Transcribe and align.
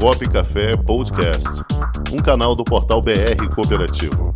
Comunicop 0.00 0.28
Café 0.30 0.76
Podcast, 0.76 1.48
um 2.12 2.18
canal 2.18 2.54
do 2.54 2.64
portal 2.64 3.00
BR 3.00 3.48
Cooperativo. 3.54 4.32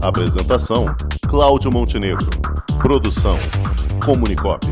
Apresentação: 0.00 0.86
Cláudio 1.28 1.70
Montenegro. 1.70 2.28
Produção: 2.80 3.36
Comunicop. 4.04 4.66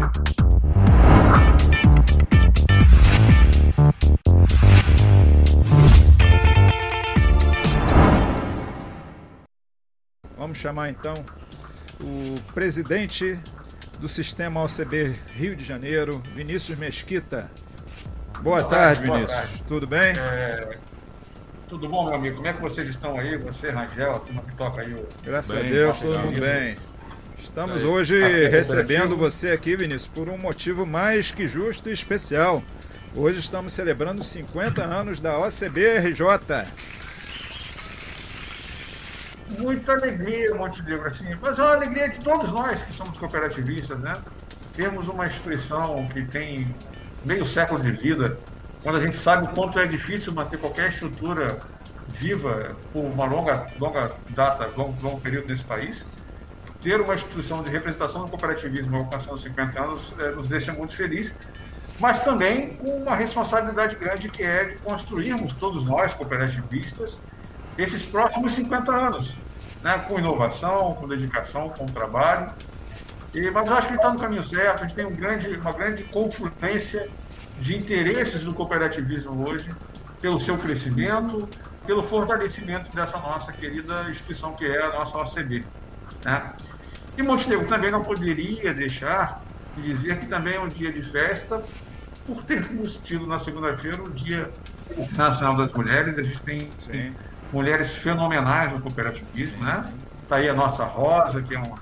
Vamos 10.37 10.59
chamar 10.59 10.91
então 10.91 11.15
o 12.03 12.41
presidente 12.53 13.39
do 14.01 14.09
sistema 14.09 14.65
OCB 14.65 15.13
Rio 15.37 15.55
de 15.55 15.63
Janeiro, 15.65 16.23
Vinícius 16.35 16.79
Mesquita. 16.79 17.51
Boa, 18.43 18.65
tarde, 18.65 19.07
boa 19.07 19.19
Vinícius. 19.19 19.41
tarde. 19.41 19.65
Tudo 19.69 19.87
bem? 19.87 20.13
É, 20.19 20.79
tudo 21.69 21.89
bom, 21.89 22.07
meu 22.07 22.15
amigo? 22.15 22.37
Como 22.37 22.49
é 22.49 22.53
que 22.53 22.61
vocês 22.61 22.89
estão 22.89 23.19
aí? 23.19 23.37
Você, 23.39 23.71
Rangel, 23.71 24.11
a 24.11 24.19
turma 24.19 24.43
que 24.43 24.55
toca 24.57 24.81
aí 24.81 24.95
o. 24.95 25.07
Graças 25.23 25.61
bem, 25.61 25.67
a 25.67 25.73
Deus, 25.73 25.99
tá 26.01 26.07
todo 26.07 26.31
bem. 26.31 26.41
bem. 26.41 26.77
Estamos 27.43 27.77
Aí. 27.79 27.85
hoje 27.87 28.21
Café 28.21 28.49
recebendo 28.49 29.17
você 29.17 29.51
aqui, 29.51 29.75
Vinícius, 29.77 30.07
por 30.07 30.29
um 30.29 30.37
motivo 30.39 30.85
mais 30.87 31.31
que 31.33 31.49
justo 31.49 31.89
e 31.89 31.93
especial. 31.93 32.63
Hoje 33.15 33.41
estamos 33.41 33.73
celebrando 33.73 34.21
os 34.21 34.29
50 34.29 34.85
anos 34.85 35.21
da 35.21 35.39
OCB 35.39 35.99
RJ. 35.99 36.67
Muita 39.59 39.93
alegria, 39.93 40.55
Montenegro, 40.55 41.07
assim, 41.09 41.35
mas 41.41 41.59
é 41.59 41.63
uma 41.63 41.73
alegria 41.73 42.09
de 42.09 42.21
todos 42.21 42.53
nós 42.53 42.83
que 42.83 42.93
somos 42.93 43.19
cooperativistas, 43.19 43.99
né? 43.99 44.17
Temos 44.75 45.09
uma 45.09 45.27
instituição 45.27 46.07
que 46.09 46.25
tem 46.25 46.73
meio 47.25 47.45
século 47.45 47.81
de 47.81 47.91
vida, 47.91 48.39
quando 48.83 48.97
a 48.97 49.01
gente 49.01 49.17
sabe 49.17 49.47
o 49.47 49.49
quanto 49.49 49.79
é 49.79 49.87
difícil 49.87 50.33
manter 50.33 50.59
qualquer 50.59 50.89
estrutura 50.89 51.59
viva 52.09 52.77
por 52.93 53.05
uma 53.05 53.25
longa, 53.25 53.67
longa 53.79 54.13
data, 54.31 54.69
longo, 54.77 54.95
longo 55.03 55.21
período 55.21 55.51
nesse 55.51 55.65
país, 55.65 56.05
ter 56.83 57.01
uma 57.01 57.15
instituição 57.15 57.63
de 57.63 57.71
representação 57.71 58.25
do 58.25 58.31
cooperativismo 58.31 58.97
alcançando 58.97 59.39
50 59.39 59.81
anos 59.81 60.15
eh, 60.19 60.31
nos 60.31 60.49
deixa 60.49 60.73
muito 60.73 60.97
felizes, 60.97 61.35
mas 61.99 62.23
também 62.23 62.77
com 62.77 63.03
uma 63.03 63.15
responsabilidade 63.15 63.97
grande 63.97 64.29
que 64.29 64.43
é 64.43 64.65
de 64.65 64.79
construirmos, 64.79 65.53
todos 65.53 65.85
nós, 65.85 66.15
cooperativistas, 66.15 67.19
esses 67.77 68.07
próximos 68.07 68.53
50 68.53 68.91
anos, 68.91 69.37
né? 69.83 70.05
com 70.09 70.19
inovação, 70.19 70.95
com 70.95 71.07
dedicação, 71.07 71.69
com 71.69 71.85
trabalho. 71.87 72.53
E, 73.35 73.51
mas 73.51 73.69
eu 73.69 73.77
acho 73.77 73.89
que 73.89 73.95
está 73.95 74.13
no 74.13 74.19
caminho 74.19 74.43
certo, 74.43 74.81
a 74.81 74.87
gente 74.87 74.95
tem 74.95 75.07
um 75.07 75.15
grande, 75.15 75.49
uma 75.57 75.73
grande 75.73 76.03
confluência 76.05 77.09
de 77.61 77.77
interesses 77.77 78.43
do 78.43 78.53
cooperativismo 78.53 79.49
hoje, 79.49 79.71
pelo 80.21 80.39
seu 80.41 80.59
crescimento, 80.59 81.49
pelo 81.87 82.03
fortalecimento 82.03 82.95
dessa 82.95 83.19
nossa 83.19 83.53
querida 83.53 84.07
instituição 84.11 84.53
que 84.55 84.67
é 84.67 84.85
a 84.85 84.91
nossa 84.91 85.19
OCB. 85.19 85.65
Né? 86.25 86.53
E 87.17 87.23
Montenegro 87.23 87.67
também 87.67 87.91
não 87.91 88.03
poderia 88.03 88.73
deixar 88.75 89.43
de 89.77 89.83
dizer 89.83 90.19
que 90.19 90.27
também 90.27 90.55
é 90.55 90.61
um 90.61 90.69
dia 90.69 90.93
de 90.93 91.03
festa, 91.03 91.63
por 92.27 92.43
termos 92.45 92.95
tido 92.95 93.27
na 93.27 93.39
segunda-feira 93.39 94.03
o 94.03 94.11
Dia 94.11 94.51
Nacional 95.17 95.57
das 95.57 95.73
Mulheres. 95.73 96.19
A 96.19 96.23
gente 96.23 96.41
tem 96.43 96.71
Sim. 96.79 97.15
mulheres 97.53 97.95
fenomenais 97.95 98.73
no 98.73 98.81
cooperativismo, 98.81 99.65
né? 99.65 99.85
Está 100.23 100.37
aí 100.37 100.49
a 100.49 100.55
nossa 100.55 100.85
Rosa, 100.85 101.43
que 101.43 101.55
é 101.55 101.59
uma, 101.59 101.77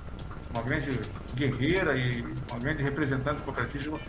uma 0.54 0.62
grande 0.62 0.98
guerreira 1.34 1.96
e 1.96 2.22
uma 2.50 2.58
grande 2.58 2.82
representante 2.82 3.36
do 3.36 3.42
cooperativismo, 3.42 4.00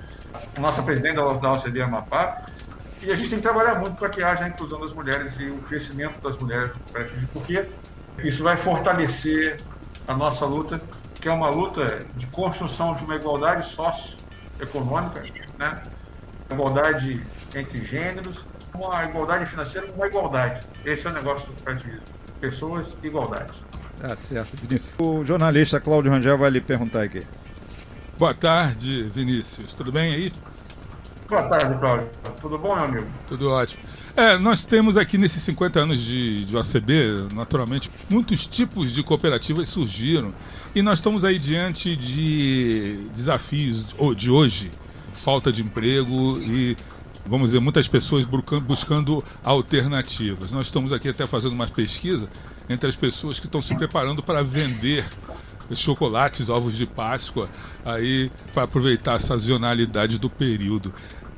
nossa 0.57 0.81
presidente 0.81 1.15
da, 1.15 1.25
da 1.25 1.53
OCDE 1.53 1.81
Amapá. 1.81 2.45
E 3.01 3.11
a 3.11 3.15
gente 3.15 3.29
tem 3.29 3.39
que 3.39 3.43
trabalhar 3.43 3.79
muito 3.79 3.95
para 3.95 4.09
que 4.09 4.21
haja 4.21 4.43
a 4.43 4.47
inclusão 4.47 4.81
das 4.81 4.91
mulheres 4.91 5.39
e 5.39 5.45
o 5.45 5.57
crescimento 5.59 6.19
das 6.21 6.37
mulheres 6.37 6.73
no 6.73 6.79
cooperativismo, 6.79 7.29
porque 7.33 7.65
isso 8.23 8.43
vai 8.43 8.57
fortalecer 8.57 9.61
a 10.07 10.13
nossa 10.13 10.45
luta, 10.45 10.81
que 11.15 11.27
é 11.27 11.31
uma 11.31 11.49
luta 11.49 11.99
de 12.15 12.27
construção 12.27 12.95
de 12.95 13.03
uma 13.03 13.15
igualdade 13.15 13.65
socioeconômica, 13.67 15.23
né? 15.57 15.81
igualdade 16.51 17.23
entre 17.55 17.83
gêneros, 17.85 18.43
uma 18.73 19.05
igualdade 19.05 19.45
financeira, 19.45 19.91
uma 19.91 20.07
igualdade. 20.07 20.65
Esse 20.83 21.07
é 21.07 21.11
o 21.11 21.13
negócio 21.13 21.47
do 21.47 21.53
cooperativismo. 21.53 22.03
Pessoas, 22.41 22.97
igualdade. 23.03 23.53
Tá 23.99 24.15
certo, 24.15 24.55
Vinícius. 24.55 24.89
O 24.97 25.25
jornalista 25.25 25.79
Cláudio 25.79 26.11
Rangel 26.11 26.37
vai 26.37 26.49
lhe 26.49 26.61
perguntar 26.61 27.03
aqui. 27.03 27.19
Boa 28.17 28.33
tarde, 28.33 29.03
Vinícius. 29.13 29.73
Tudo 29.73 29.91
bem 29.91 30.13
aí? 30.13 30.33
Boa 31.27 31.43
tarde, 31.43 31.77
Cláudio. 31.79 32.07
Tudo 32.41 32.57
bom, 32.57 32.75
meu 32.75 32.85
amigo? 32.85 33.07
Tudo 33.27 33.49
ótimo. 33.49 33.81
É, 34.15 34.37
nós 34.37 34.63
temos 34.63 34.97
aqui 34.97 35.17
nesses 35.17 35.43
50 35.43 35.79
anos 35.79 36.01
de, 36.01 36.45
de 36.45 36.57
OCB, 36.57 37.27
naturalmente, 37.33 37.91
muitos 38.09 38.45
tipos 38.45 38.91
de 38.91 39.03
cooperativas 39.03 39.69
surgiram. 39.69 40.33
E 40.73 40.81
nós 40.81 40.99
estamos 40.99 41.23
aí 41.23 41.37
diante 41.37 41.95
de 41.95 43.05
desafios 43.15 43.85
de 44.15 44.31
hoje. 44.31 44.69
Falta 45.13 45.51
de 45.51 45.61
emprego 45.61 46.39
e, 46.39 46.75
vamos 47.25 47.47
dizer, 47.47 47.59
muitas 47.59 47.87
pessoas 47.87 48.25
buscando, 48.25 49.23
alternativas. 49.43 50.51
Nós 50.51 50.67
estamos 50.67 50.91
aqui 50.93 51.09
até 51.09 51.25
fazendo 51.25 51.53
uma 51.53 51.67
pesquisa 51.67 52.29
entre 52.69 52.89
as 52.89 52.95
pessoas 52.95 53.39
que 53.39 53.45
estão 53.45 53.61
se 53.61 53.75
preparando 53.75 54.21
para 54.21 54.43
vender 54.43 55.05
chocolates, 55.75 56.49
ovos 56.49 56.75
de 56.75 56.85
Páscoa, 56.85 57.49
aí 57.85 58.31
para 58.53 58.63
aproveitar 58.63 59.15
a 59.15 59.19
sazonalidade 59.19 60.17
do 60.17 60.29
período. 60.29 60.93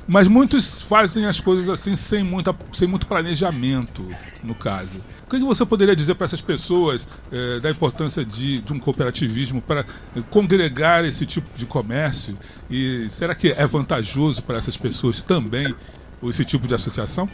Mas 0.06 0.26
muitos 0.26 0.82
fazem 0.82 1.26
as 1.26 1.40
coisas 1.40 1.68
assim 1.68 1.94
sem, 1.94 2.22
muita, 2.24 2.54
sem 2.72 2.88
muito 2.88 3.06
planejamento, 3.06 4.06
no 4.42 4.54
caso. 4.54 5.00
O 5.26 5.30
que 5.30 5.38
que 5.38 5.44
você 5.44 5.64
poderia 5.64 5.96
dizer 5.96 6.14
para 6.14 6.26
essas 6.26 6.40
pessoas 6.40 7.06
eh, 7.30 7.60
da 7.60 7.70
importância 7.70 8.24
de, 8.24 8.58
de 8.58 8.72
um 8.72 8.78
cooperativismo 8.78 9.62
para 9.62 9.86
eh, 10.14 10.22
congregar 10.30 11.04
esse 11.04 11.24
tipo 11.24 11.48
de 11.56 11.64
comércio? 11.64 12.38
E 12.68 13.08
será 13.08 13.34
que 13.34 13.52
é 13.52 13.66
vantajoso 13.66 14.42
para 14.42 14.58
essas 14.58 14.76
pessoas 14.76 15.22
também 15.22 15.74
esse 16.22 16.44
tipo 16.44 16.66
de 16.66 16.74
associação? 16.74 17.28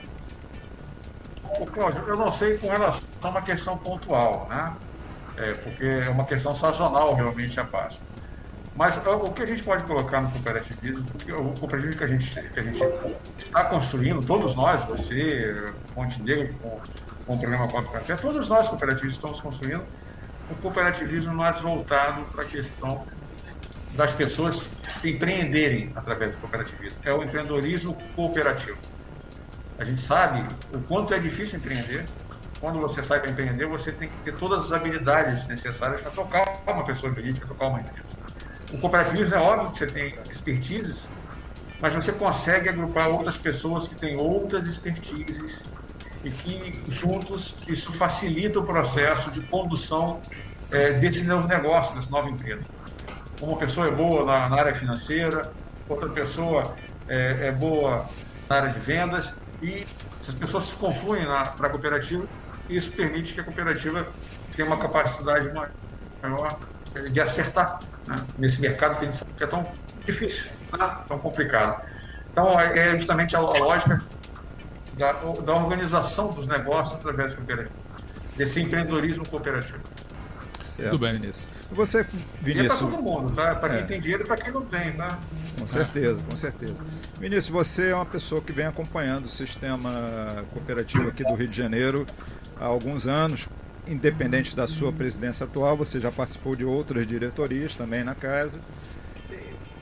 Ô, 1.58 1.66
Cláudio, 1.66 2.02
eu 2.06 2.16
não 2.16 2.30
sei 2.30 2.56
com 2.58 2.68
relação 2.68 3.02
a 3.22 3.28
uma 3.28 3.42
questão 3.42 3.76
pontual, 3.76 4.46
né? 4.48 4.72
É, 5.36 5.52
porque 5.52 5.84
é 5.84 6.10
uma 6.10 6.24
questão 6.24 6.52
sazonal 6.52 7.14
realmente 7.14 7.58
a 7.58 7.64
Páscoa. 7.64 8.06
Mas 8.78 8.97
o 8.97 9.33
que 9.33 9.43
a 9.43 9.47
gente 9.47 9.65
pode 9.65 9.83
colocar 9.83 10.21
no 10.21 10.31
cooperativismo, 10.31 11.05
porque 11.06 11.33
o 11.33 11.53
cooperativismo 11.55 11.99
que 11.99 12.05
a 12.05 12.06
gente, 12.06 12.31
que 12.31 12.61
a 12.61 12.62
gente 12.62 12.81
está 13.37 13.65
construindo, 13.65 14.25
todos 14.25 14.55
nós, 14.55 14.84
você, 14.84 15.65
Montenegro, 15.97 16.55
com, 16.62 16.81
com 17.27 17.34
o 17.34 17.39
programa 17.41 17.66
Copo 17.66 17.91
Café, 17.91 18.15
todos 18.15 18.49
nós 18.49 18.69
cooperativistas 18.69 19.16
estamos 19.16 19.41
construindo 19.41 19.83
um 20.49 20.55
cooperativismo 20.62 21.34
mais 21.34 21.61
voltado 21.61 22.22
para 22.27 22.44
a 22.44 22.47
questão 22.47 23.05
das 23.94 24.15
pessoas 24.15 24.71
empreenderem 25.03 25.91
através 25.97 26.31
do 26.31 26.39
cooperativismo. 26.39 27.00
É 27.05 27.12
o 27.12 27.25
empreendedorismo 27.25 27.99
cooperativo. 28.15 28.78
A 29.77 29.84
gente 29.84 30.00
sabe 30.00 30.47
o 30.72 30.78
quanto 30.83 31.12
é 31.12 31.19
difícil 31.19 31.59
empreender. 31.59 32.06
Quando 32.60 32.78
você 32.78 33.03
sai 33.03 33.19
para 33.19 33.33
empreender, 33.33 33.66
você 33.66 33.91
tem 33.91 34.09
que 34.09 34.16
ter 34.19 34.37
todas 34.37 34.66
as 34.66 34.72
habilidades 34.72 35.49
necessárias 35.49 36.00
para 36.00 36.12
tocar 36.12 36.45
uma 36.65 36.84
pessoa 36.84 37.12
jurídica, 37.12 37.45
tocar 37.45 37.66
uma 37.66 37.81
empresa. 37.81 38.17
O 38.72 38.78
cooperativismo 38.78 39.34
é 39.34 39.38
óbvio 39.38 39.70
que 39.72 39.78
você 39.78 39.86
tem 39.86 40.14
expertises, 40.30 41.06
mas 41.80 41.94
você 41.94 42.12
consegue 42.12 42.68
agrupar 42.68 43.08
outras 43.08 43.36
pessoas 43.36 43.88
que 43.88 43.94
têm 43.94 44.16
outras 44.16 44.66
expertises 44.66 45.62
e 46.24 46.30
que 46.30 46.82
juntos 46.90 47.54
isso 47.66 47.92
facilita 47.92 48.58
o 48.58 48.64
processo 48.64 49.30
de 49.30 49.40
condução 49.42 50.20
eh, 50.72 50.92
desse 50.94 51.22
novo 51.24 51.46
negócio, 51.46 51.94
dessa 51.94 52.10
nova 52.10 52.28
empresa. 52.28 52.66
Uma 53.40 53.56
pessoa 53.56 53.86
é 53.86 53.90
boa 53.90 54.26
na, 54.26 54.48
na 54.48 54.56
área 54.56 54.74
financeira, 54.74 55.52
outra 55.88 56.08
pessoa 56.08 56.62
é, 57.08 57.46
é 57.48 57.52
boa 57.52 58.04
na 58.50 58.56
área 58.56 58.72
de 58.72 58.80
vendas 58.80 59.32
e 59.62 59.86
as 60.26 60.34
pessoas 60.34 60.64
se 60.64 60.74
confluem 60.74 61.24
para 61.24 61.68
a 61.68 61.71
cooperativa 61.71 62.26
e 62.68 62.76
isso 62.76 62.91
permite 62.92 63.32
que 63.32 63.41
a 63.41 63.44
cooperativa 63.44 64.06
tenha 64.54 64.66
uma 64.66 64.76
capacidade 64.76 65.50
ma- 65.54 65.71
maior 66.22 66.59
de 67.10 67.20
acertar 67.20 67.80
né, 68.06 68.16
nesse 68.38 68.60
mercado 68.60 68.98
que 68.98 69.04
a 69.04 69.06
gente 69.06 69.18
sabe 69.18 69.30
que 69.36 69.44
é 69.44 69.46
tão 69.46 69.66
difícil, 70.04 70.50
né, 70.76 70.96
tão 71.06 71.18
complicado. 71.18 71.82
Então, 72.32 72.58
é 72.58 72.78
é 72.78 72.90
justamente 72.98 73.34
a, 73.36 73.40
lógica 73.40 74.02
da, 74.96 75.12
da 75.12 75.54
organização 75.54 76.28
dos 76.30 76.46
negócios 76.46 76.94
através 76.94 77.34
desse 78.36 78.60
empreendedorismo 78.60 79.26
cooperativo. 79.28 79.80
Certo, 80.64 80.90
Tudo 80.90 81.00
bem. 81.00 81.12
Vinícius. 81.12 81.46
E 81.70 81.74
você, 81.74 81.98
E 81.98 82.00
é 82.00 82.04
para 82.04 82.42
Vinícius, 82.42 82.78
todo 82.78 83.02
mundo, 83.02 83.34
tá? 83.34 83.54
Para 83.56 83.68
quem 83.70 83.78
É. 83.78 83.82
tem 83.82 84.00
dinheiro 84.00 84.22
e 84.22 84.26
para 84.26 84.36
quem 84.36 84.52
não 84.52 84.64
tem, 84.64 84.92
tá? 84.92 85.18
com 85.58 85.66
certeza, 85.66 86.20
com 86.30 86.36
certeza. 86.36 86.76
Vinícius, 87.18 87.48
você 87.48 87.90
é 87.90 87.94
uma 87.94 88.06
pessoa 88.06 88.40
que 88.40 88.52
vem 88.52 88.66
acompanhando 88.66 89.24
o 89.24 89.28
sistema 89.28 89.90
cooperativo 90.52 91.08
aqui 91.08 91.24
do 91.24 91.34
Rio 91.34 91.48
de 91.48 91.56
Janeiro 91.56 92.06
há 92.60 92.64
alguns 92.66 93.08
anos. 93.08 93.48
Independente 93.88 94.54
da 94.54 94.66
sua 94.68 94.92
presidência 94.92 95.44
atual, 95.44 95.76
você 95.76 95.98
já 95.98 96.12
participou 96.12 96.54
de 96.54 96.64
outras 96.64 97.06
diretorias 97.06 97.74
também 97.74 98.04
na 98.04 98.14
casa. 98.14 98.60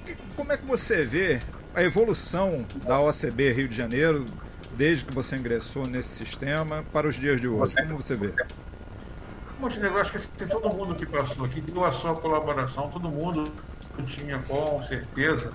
E 0.06 0.14
como 0.36 0.52
é 0.52 0.56
que 0.56 0.64
você 0.64 1.04
vê 1.04 1.40
a 1.74 1.82
evolução 1.82 2.64
da 2.86 3.00
OCB 3.00 3.52
Rio 3.52 3.68
de 3.68 3.76
Janeiro 3.76 4.24
desde 4.76 5.04
que 5.04 5.14
você 5.14 5.36
ingressou 5.36 5.86
nesse 5.86 6.10
sistema 6.10 6.84
para 6.92 7.08
os 7.08 7.16
dias 7.16 7.40
de 7.40 7.48
hoje? 7.48 7.74
Como 7.74 8.00
você 8.00 8.14
vê? 8.14 8.32
Montenegro, 9.58 9.98
acho 9.98 10.10
que 10.12 10.18
assim, 10.18 10.28
todo 10.48 10.74
mundo 10.74 10.94
que 10.94 11.06
passou 11.06 11.44
aqui 11.44 11.60
deu 11.60 11.84
a 11.84 11.90
sua 11.90 12.14
colaboração, 12.14 12.88
todo 12.88 13.08
mundo 13.08 13.50
tinha 14.06 14.38
com 14.40 14.82
certeza 14.82 15.50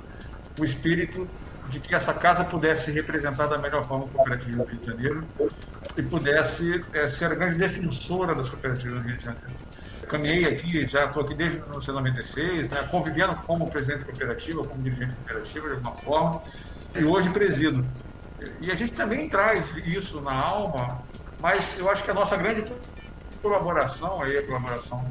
o 0.60 0.66
espírito 0.66 1.28
de 1.70 1.80
que 1.80 1.96
essa 1.96 2.14
casa 2.14 2.44
pudesse 2.44 2.92
representar 2.92 3.48
da 3.48 3.58
melhor 3.58 3.86
forma 3.86 4.06
a 4.06 4.10
cooperativa 4.10 4.64
do 4.64 4.70
Rio 4.70 4.80
de 4.80 4.86
Janeiro 4.86 5.24
e 5.98 6.02
pudesse 6.02 6.84
é, 6.94 7.08
ser 7.08 7.26
a 7.26 7.36
grande 7.36 7.56
defensora 7.56 8.34
das 8.34 8.50
cooperativas 8.50 9.02
do 9.02 9.08
Rio 9.08 9.18
de 9.18 9.26
Janeiro. 9.26 9.52
Caminhei 10.08 10.46
aqui, 10.46 10.86
já 10.86 11.06
estou 11.06 11.24
aqui 11.24 11.34
desde 11.34 11.58
1996, 11.60 12.70
né, 12.70 12.88
convivendo 12.92 13.36
como 13.48 13.70
presidente 13.70 14.04
cooperativa, 14.06 14.64
como 14.64 14.82
dirigente 14.84 15.14
cooperativa 15.14 15.68
de 15.70 15.76
alguma 15.76 15.96
forma, 15.96 16.44
e 16.96 17.06
hoje 17.06 17.30
presido. 17.30 17.86
E 18.60 18.72
a 18.72 18.76
gente 18.76 18.94
também 18.94 19.30
traz 19.30 19.76
isso 19.86 20.20
na 20.22 20.34
alma, 20.34 21.02
mas 21.40 21.74
eu 21.78 21.90
acho 21.90 22.04
que 22.04 22.12
a 22.12 22.14
nossa 22.14 22.36
grande 22.36 22.72
colaboração, 23.42 24.22
aí, 24.22 24.38
a 24.38 24.46
colaboração 24.46 25.06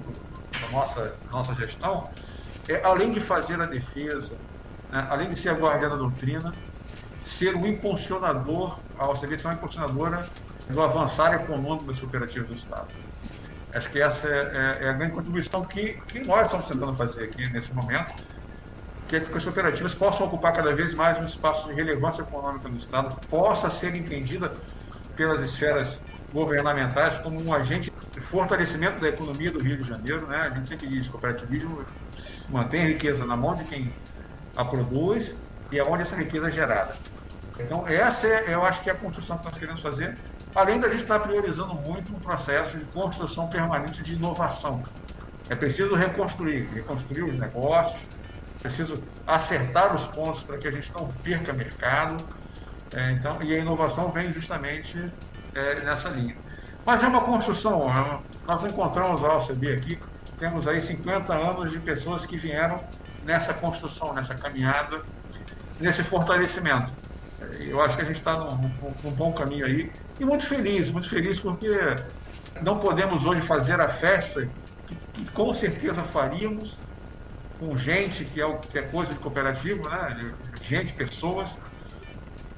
da 0.61 0.69
nossa, 0.69 1.15
nossa 1.31 1.55
gestão, 1.55 2.11
é, 2.69 2.83
além 2.85 3.11
de 3.11 3.21
fazer 3.21 3.61
a 3.61 3.67
defesa, 3.67 4.35
né, 4.91 5.07
além 5.09 5.31
de 5.31 5.37
ser 5.37 5.51
a 5.51 5.55
guardiã 5.55 5.89
da 5.89 5.97
doutrina, 5.97 6.55
ser 7.25 7.55
o 7.55 7.67
impulsionador, 7.67 8.79
a 8.99 9.09
OCB 9.09 9.39
ser 9.39 9.47
uma 9.47 9.55
impulsionadora 9.55 10.29
do 10.71 10.83
avançar 10.83 11.35
econômico 11.35 11.87
das 11.87 12.01
cooperativas 12.01 12.49
do 12.49 12.55
Estado. 12.55 12.89
Acho 13.75 13.89
que 13.91 14.01
essa 14.01 14.29
é, 14.29 14.79
é, 14.81 14.85
é, 14.85 14.91
a 14.91 14.93
grande 14.93 15.13
contribuição 15.13 15.65
que, 15.65 15.95
que 16.09 16.27
nós 16.27 16.47
estamos 16.47 16.67
tentando 16.67 16.95
fazer 16.95 17.25
aqui 17.25 17.49
nesse 17.51 17.73
momento, 17.73 18.11
que 19.07 19.17
é 19.17 19.21
que 19.21 19.37
as 19.37 19.45
cooperativas 19.45 19.95
possam 19.95 20.27
ocupar 20.27 20.53
cada 20.53 20.75
vez 20.75 20.95
mais 20.95 21.19
um 21.19 21.25
espaço 21.25 21.69
de 21.69 21.75
relevância 21.75 22.23
econômica 22.23 22.69
do 22.69 22.77
Estado, 22.77 23.17
possa 23.29 23.71
ser 23.71 23.95
entendida 23.95 24.53
pelas 25.15 25.43
esferas 25.43 26.03
governamentais 26.33 27.17
como 27.19 27.41
um 27.43 27.53
agente 27.53 27.93
de 28.13 28.21
fortalecimento 28.21 29.01
da 29.01 29.09
economia 29.09 29.51
do 29.51 29.61
Rio 29.61 29.77
de 29.77 29.89
Janeiro. 29.89 30.27
Né? 30.27 30.37
A 30.37 30.51
gente 30.51 30.67
sempre 30.67 30.89
diz 30.89 31.03
que 31.03 31.09
o 31.09 31.13
cooperativismo 31.13 31.85
mantém 32.49 32.83
a 32.83 32.87
riqueza 32.87 33.25
na 33.25 33.37
mão 33.37 33.55
de 33.55 33.65
quem 33.65 33.93
a 34.57 34.65
produz 34.65 35.35
e 35.71 35.79
aonde 35.79 36.03
essa 36.03 36.17
riqueza 36.17 36.49
é 36.49 36.51
gerada. 36.51 36.97
Então, 37.59 37.87
essa 37.87 38.27
é, 38.27 38.55
eu 38.55 38.65
acho 38.65 38.81
que 38.81 38.91
é 38.91 38.93
a 38.93 38.97
construção 38.97 39.39
que 39.39 39.45
nós 39.45 39.59
queremos 39.59 39.81
fazer, 39.81 40.17
além 40.55 40.81
da 40.81 40.89
gente 40.89 41.03
estar 41.03 41.21
priorizando 41.21 41.75
muito 41.75 42.13
um 42.13 42.19
processo 42.19 42.77
de 42.77 42.85
construção 42.87 43.49
permanente 43.49 44.03
de 44.03 44.15
inovação. 44.15 44.83
É 45.49 45.55
preciso 45.55 45.95
reconstruir, 45.95 46.69
reconstruir 46.73 47.25
os 47.25 47.37
negócios, 47.37 48.01
preciso 48.61 49.03
acertar 49.27 49.95
os 49.95 50.07
pontos 50.07 50.43
para 50.43 50.59
que 50.59 50.69
a 50.69 50.71
gente 50.71 50.93
não 50.93 51.09
perca 51.09 51.53
mercado. 51.53 52.25
É, 52.95 53.13
então, 53.13 53.43
e 53.43 53.55
a 53.55 53.59
inovação 53.59 54.09
vem 54.11 54.33
justamente 54.33 55.13
é, 55.55 55.81
nessa 55.81 56.09
linha. 56.09 56.37
Mas 56.85 57.03
é 57.03 57.07
uma 57.07 57.21
construção. 57.21 57.91
É 57.91 58.19
nós 58.47 58.65
encontramos 58.65 59.23
a 59.25 59.37
OCB 59.37 59.73
aqui, 59.73 59.99
temos 60.39 60.67
aí 60.67 60.81
50 60.81 61.33
anos 61.33 61.71
de 61.71 61.79
pessoas 61.79 62.27
que 62.27 62.37
vieram 62.37 62.83
nessa 63.25 63.53
construção, 63.55 64.13
nessa 64.13 64.35
caminhada, 64.35 65.03
nesse 65.79 66.03
fortalecimento. 66.03 66.93
Eu 67.61 67.81
acho 67.83 67.97
que 67.97 68.03
a 68.03 68.07
gente 68.07 68.19
está 68.19 68.37
num, 68.37 68.71
num, 69.05 69.11
bom 69.13 69.33
caminho 69.33 69.67
aí. 69.67 69.91
E 70.19 70.25
muito 70.25 70.47
feliz, 70.47 70.91
muito 70.91 71.09
feliz 71.09 71.41
porque 71.41 71.69
não 72.63 72.79
podemos 72.79 73.25
hoje 73.25 73.41
fazer 73.43 73.81
a 73.81 73.89
festa 73.89 74.49
que, 74.87 74.95
que 75.13 75.25
com 75.33 75.53
certeza 75.55 76.05
faríamos 76.05 76.79
com 77.59 77.77
gente 77.77 78.25
que 78.25 78.41
é, 78.41 78.47
o, 78.47 78.59
que 78.59 78.79
é 78.79 78.83
coisa 78.83 79.13
de 79.13 79.21
cooperativo, 79.21 79.89
né? 79.89 80.33
gente, 80.63 80.93
pessoas, 80.95 81.57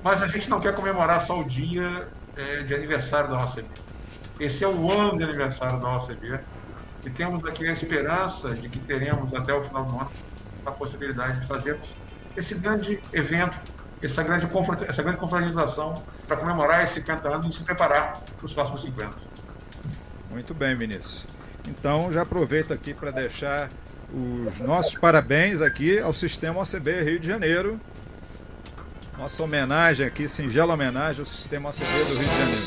mas 0.02 0.23
a 0.23 0.26
gente 0.26 0.49
não 0.49 0.61
quer 0.61 0.75
comemorar 0.75 1.20
só 1.20 1.40
o 1.40 1.44
dia 1.44 2.08
é, 2.37 2.62
de 2.62 2.75
aniversário 2.75 3.31
da 3.31 3.44
OCB. 3.44 3.69
Esse 4.38 4.64
é 4.64 4.69
o 4.69 4.90
ano 4.90 5.19
de 5.19 5.25
aniversário 5.25 5.79
da 5.81 5.96
OCB 5.96 6.40
e 7.05 7.11
temos 7.11 7.44
aqui 7.44 7.69
a 7.69 7.73
esperança 7.73 8.55
de 8.55 8.69
que 8.69 8.79
teremos 8.79 9.34
até 9.34 9.52
o 9.52 9.62
final 9.62 9.84
do 9.84 9.94
ano 10.00 10.11
a 10.64 10.70
possibilidade 10.70 11.40
de 11.40 11.46
fazermos 11.46 11.96
esse 12.37 12.55
grande 12.55 13.00
evento, 13.12 13.61
essa 14.03 14.23
grande, 14.23 14.49
essa 14.89 15.03
grande 15.03 15.19
confraternização 15.19 16.03
para 16.27 16.37
comemorar 16.37 16.83
esses 16.83 16.97
50 16.97 17.29
anos 17.29 17.55
e 17.55 17.59
se 17.59 17.65
preparar 17.65 18.21
para 18.37 18.47
os 18.47 18.53
próximos 18.53 18.83
50. 18.83 19.17
Muito 20.31 20.55
bem, 20.55 20.75
Vinícius. 20.75 21.27
Então, 21.69 22.13
já 22.13 22.23
aproveito 22.23 22.73
aqui 22.73 22.93
para 22.93 23.11
deixar 23.11 23.69
os 24.13 24.59
nossos 24.59 24.95
parabéns 24.95 25.61
aqui 25.61 25.99
ao 25.99 26.13
Sistema 26.13 26.61
OCB 26.61 27.03
Rio 27.03 27.21
de 27.21 27.29
Janeiro, 27.29 27.81
nossa 29.17 29.43
homenagem 29.43 30.07
aqui, 30.07 30.29
singela 30.29 30.75
homenagem 30.75 31.21
ao 31.21 31.27
Sistema 31.27 31.71
ACB 31.71 31.85
do 31.85 32.15
Rio 32.15 32.29
de 32.29 32.39
Janeiro. 32.39 32.67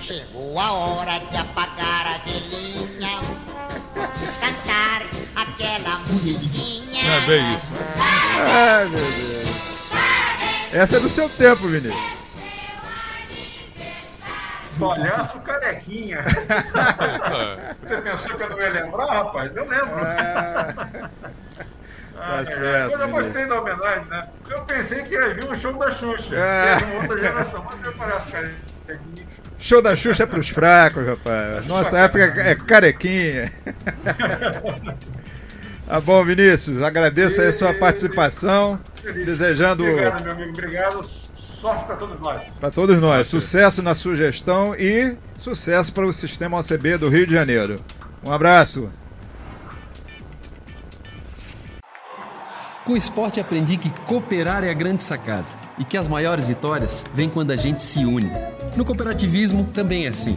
Chegou 0.00 0.58
a 0.58 0.72
hora 0.72 1.18
de 1.18 1.36
bem 7.26 7.54
isso. 7.54 7.66
Ai, 8.38 8.84
meu 8.84 8.98
Deus. 8.98 9.92
Essa 10.72 10.96
é 10.96 11.00
do 11.00 11.08
seu 11.08 11.28
tempo, 11.28 11.66
Vinícius. 11.66 12.16
Palhaço 14.78 15.40
carequinha. 15.40 16.22
Você 17.82 17.96
pensou 17.96 18.36
que 18.36 18.42
eu 18.42 18.50
não 18.50 18.60
ia 18.60 18.70
lembrar, 18.70 19.06
rapaz? 19.06 19.56
Eu 19.56 19.66
lembro. 19.68 19.98
É... 20.04 20.74
Ah, 22.18 22.42
tá 22.44 22.52
é. 22.52 22.88
Eu 22.92 23.08
gostei 23.08 23.46
da 23.46 23.60
homenagem, 23.60 24.04
né? 24.06 24.28
Eu 24.48 24.62
pensei 24.62 25.02
que 25.02 25.14
ia 25.14 25.30
vir 25.30 25.44
um 25.44 25.54
show 25.54 25.72
da 25.72 25.90
Xuxa. 25.90 26.34
É. 26.36 26.72
É 26.72 26.84
uma 26.84 27.02
outra 27.02 27.22
geração, 27.22 27.64
mas 27.64 27.80
meu 27.80 27.92
palhaço 27.92 28.30
carequinha. 28.30 29.26
Show 29.58 29.80
da 29.82 29.96
Xuxa 29.96 30.24
é 30.24 30.26
pros 30.26 30.48
fracos, 30.48 31.06
rapaz. 31.06 31.66
Nossa 31.66 31.98
época 31.98 32.24
é 32.24 32.54
carequinha. 32.54 33.52
Tá 35.86 36.00
bom, 36.00 36.24
Vinícius. 36.24 36.82
Agradeço 36.82 37.40
aí 37.40 37.48
a 37.48 37.52
sua 37.52 37.72
participação. 37.72 38.78
Desejando. 39.02 39.84
Obrigado, 39.84 40.22
meu 40.24 40.32
amigo. 40.32 40.50
Obrigado 40.50 41.06
sorte 41.66 41.84
para 41.84 41.96
todos 41.96 42.20
nós. 42.20 42.44
Para 42.60 42.70
todos 42.70 43.00
nós. 43.00 43.26
Sucesso 43.26 43.82
na 43.82 43.94
sugestão 43.94 44.74
e 44.74 45.16
sucesso 45.38 45.92
para 45.92 46.06
o 46.06 46.12
sistema 46.12 46.58
OCB 46.58 46.98
do 46.98 47.08
Rio 47.08 47.26
de 47.26 47.32
Janeiro. 47.32 47.76
Um 48.24 48.32
abraço. 48.32 48.88
Com 52.84 52.92
o 52.92 52.96
esporte 52.96 53.40
aprendi 53.40 53.76
que 53.76 53.90
cooperar 54.06 54.62
é 54.62 54.70
a 54.70 54.74
grande 54.74 55.02
sacada 55.02 55.46
e 55.76 55.84
que 55.84 55.96
as 55.96 56.06
maiores 56.06 56.46
vitórias 56.46 57.04
vêm 57.12 57.28
quando 57.28 57.50
a 57.50 57.56
gente 57.56 57.82
se 57.82 58.04
une. 58.04 58.30
No 58.76 58.84
cooperativismo 58.84 59.64
também 59.74 60.06
é 60.06 60.08
assim. 60.08 60.36